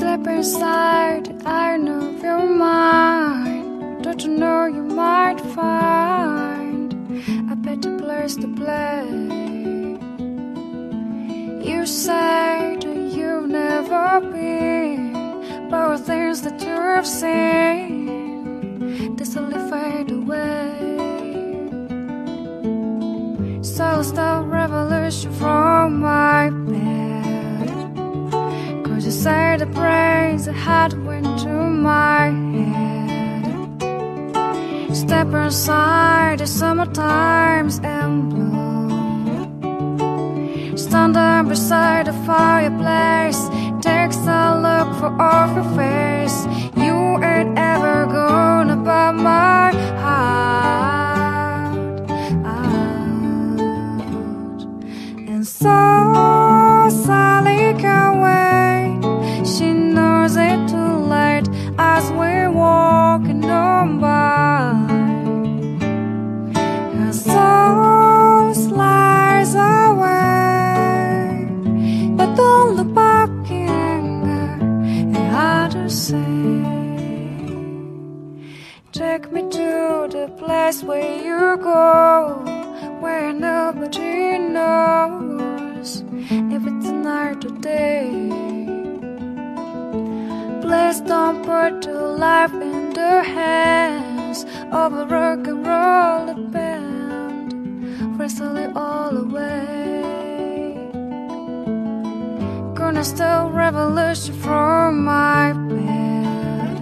[0.00, 4.00] Step inside, I know you're mine.
[4.00, 6.94] Don't you know you might find
[7.52, 9.04] a better place to play?
[11.70, 18.06] You that you've never been, but things that you've seen,
[19.16, 20.96] they slowly fade away.
[23.62, 24.49] So stop
[30.38, 33.44] that had went to my head.
[34.94, 39.58] Step inside the summer times and bloom.
[40.78, 43.48] Stand there beside the fireplace.
[43.82, 45.56] Takes a look for off
[72.40, 74.48] don't look back in anger.
[75.18, 76.40] And to say.
[78.92, 79.70] Take me to
[80.16, 81.88] the place where you go,
[83.02, 85.88] where nobody knows
[86.54, 88.10] if it's night or day.
[90.64, 94.38] Please don't put your life in the hands
[94.82, 97.50] of a rock and roll band,
[98.18, 99.69] wrestle it all away.
[102.90, 106.74] Gonna steal revolution from my bed.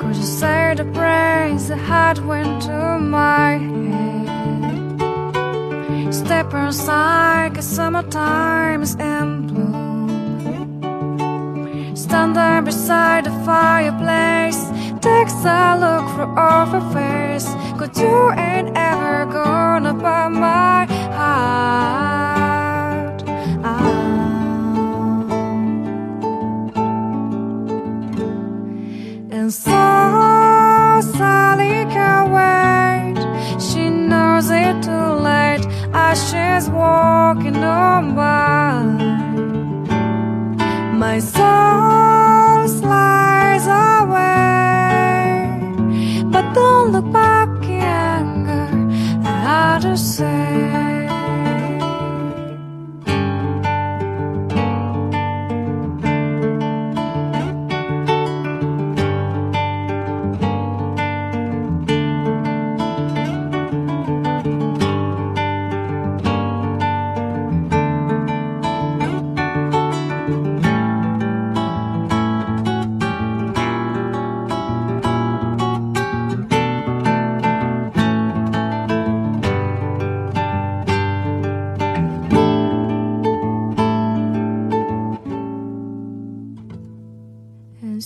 [0.00, 4.26] Cause you say the praise the heart went to my head.
[6.12, 10.08] Step inside, cause summertime is in bloom.
[11.94, 14.60] Stand there beside the fireplace.
[15.00, 17.46] Takes a look for off her face.
[17.78, 20.65] Cause you ain't ever gonna buy my
[29.38, 29.70] And so
[31.12, 33.18] Sally can wait.
[33.60, 38.82] She knows it too late as she's walking on by.
[40.94, 41.55] My soul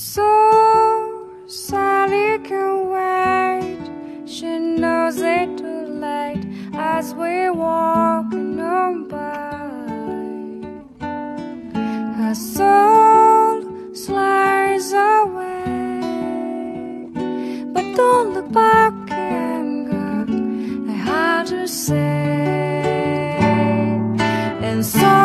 [0.00, 3.84] so Sally can wait.
[4.26, 9.58] She knows it too late as we're walking on by.
[12.16, 13.62] Her soul
[13.94, 16.00] slides away,
[17.74, 20.90] but don't look back in anger.
[20.90, 21.98] I had to say,
[24.62, 25.19] and so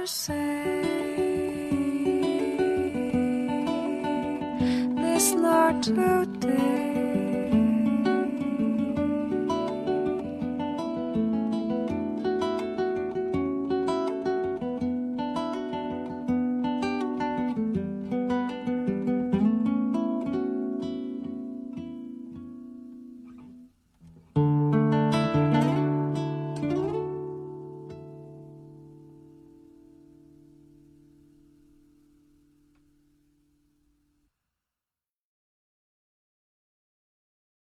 [0.00, 0.82] to say.
[4.94, 6.67] This not today.